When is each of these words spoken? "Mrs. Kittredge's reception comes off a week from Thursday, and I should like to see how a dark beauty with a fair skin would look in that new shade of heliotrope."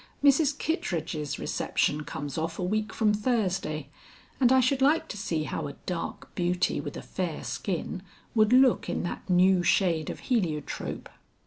"Mrs. 0.23 0.57
Kittredge's 0.57 1.37
reception 1.37 2.05
comes 2.05 2.35
off 2.35 2.57
a 2.57 2.63
week 2.63 2.91
from 2.91 3.13
Thursday, 3.13 3.89
and 4.39 4.51
I 4.51 4.59
should 4.59 4.81
like 4.81 5.07
to 5.09 5.15
see 5.17 5.43
how 5.43 5.67
a 5.67 5.73
dark 5.85 6.33
beauty 6.33 6.81
with 6.81 6.97
a 6.97 7.03
fair 7.03 7.43
skin 7.43 8.01
would 8.33 8.51
look 8.51 8.89
in 8.89 9.03
that 9.03 9.29
new 9.29 9.61
shade 9.61 10.09
of 10.09 10.21
heliotrope." 10.21 11.07